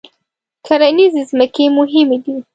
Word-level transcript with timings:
کرنیزې 0.65 1.21
ځمکې 1.29 1.65
مهمې 1.77 2.17
دي. 2.23 2.35